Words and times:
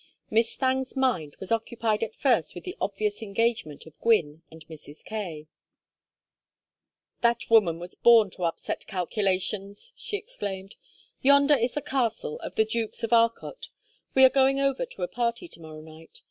Miss 0.31 0.55
Thangue's 0.55 0.95
mind 0.97 1.35
was 1.39 1.51
occupied 1.51 2.01
at 2.01 2.15
first 2.15 2.55
with 2.55 2.63
the 2.63 2.75
obvious 2.81 3.21
engagement 3.21 3.85
of 3.85 3.93
Gwynne 4.01 4.41
and 4.49 4.67
Mrs. 4.67 5.05
Kaye. 5.05 5.45
"That 7.21 7.47
woman 7.51 7.77
was 7.77 7.93
born 7.93 8.31
to 8.31 8.45
upset 8.45 8.87
calculations!" 8.87 9.93
she 9.95 10.17
exclaimed. 10.17 10.75
"Yonder 11.21 11.53
is 11.55 11.75
the 11.75 11.83
castle 11.83 12.39
of 12.39 12.55
the 12.55 12.65
dukes 12.65 13.03
of 13.03 13.13
Arcot. 13.13 13.67
We 14.15 14.25
are 14.25 14.29
going 14.31 14.59
over 14.59 14.87
to 14.87 15.03
a 15.03 15.07
party 15.07 15.47
to 15.49 15.59
morrow 15.61 15.81
night. 15.81 16.19